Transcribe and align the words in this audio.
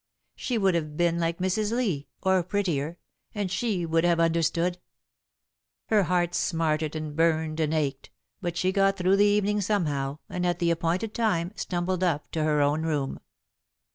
She 0.35 0.57
would 0.57 0.73
have 0.73 0.97
been 0.97 1.19
like 1.19 1.37
Mrs. 1.37 1.71
Lee, 1.71 2.07
or 2.23 2.41
prettier, 2.41 2.97
and 3.35 3.51
she 3.51 3.85
would 3.85 4.03
have 4.03 4.19
understood. 4.19 4.79
Her 5.89 6.05
heart 6.05 6.33
smarted 6.33 6.95
and 6.95 7.15
burned 7.15 7.59
and 7.59 7.71
ached, 7.71 8.09
but 8.41 8.57
she 8.57 8.71
got 8.71 8.97
through 8.97 9.17
the 9.17 9.25
evening 9.25 9.61
somehow, 9.61 10.17
and, 10.27 10.43
at 10.43 10.57
the 10.57 10.71
appointed 10.71 11.13
time, 11.13 11.51
stumbled 11.55 12.03
up 12.03 12.31
to 12.31 12.43
her 12.43 12.61
own 12.61 12.81
room. 12.81 13.19